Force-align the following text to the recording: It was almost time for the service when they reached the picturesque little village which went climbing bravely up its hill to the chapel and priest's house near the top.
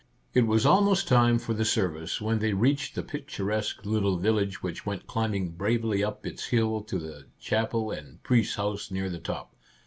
It 0.33 0.47
was 0.47 0.65
almost 0.65 1.07
time 1.07 1.37
for 1.37 1.53
the 1.53 1.63
service 1.63 2.19
when 2.19 2.39
they 2.39 2.53
reached 2.53 2.95
the 2.95 3.03
picturesque 3.03 3.85
little 3.85 4.17
village 4.17 4.63
which 4.63 4.83
went 4.83 5.05
climbing 5.05 5.51
bravely 5.51 6.03
up 6.03 6.25
its 6.25 6.45
hill 6.47 6.81
to 6.85 6.97
the 6.97 7.27
chapel 7.39 7.91
and 7.91 8.23
priest's 8.23 8.55
house 8.55 8.89
near 8.89 9.11
the 9.11 9.19
top. 9.19 9.53